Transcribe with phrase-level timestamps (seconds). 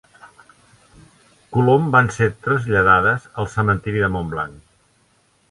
[1.57, 4.59] Colom van ser traslladades al cementiri de Montblanc.